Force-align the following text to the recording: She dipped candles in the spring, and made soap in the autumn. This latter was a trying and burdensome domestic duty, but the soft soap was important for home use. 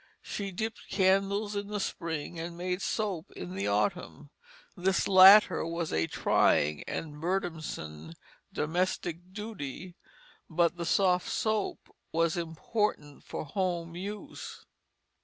She 0.23 0.49
dipped 0.49 0.89
candles 0.89 1.55
in 1.55 1.67
the 1.67 1.79
spring, 1.79 2.39
and 2.39 2.57
made 2.57 2.81
soap 2.81 3.29
in 3.35 3.53
the 3.53 3.67
autumn. 3.67 4.31
This 4.75 5.07
latter 5.07 5.63
was 5.63 5.93
a 5.93 6.07
trying 6.07 6.81
and 6.85 7.21
burdensome 7.21 8.13
domestic 8.51 9.31
duty, 9.31 9.93
but 10.49 10.75
the 10.75 10.85
soft 10.87 11.29
soap 11.29 11.93
was 12.11 12.35
important 12.35 13.23
for 13.23 13.45
home 13.45 13.95
use. 13.95 14.65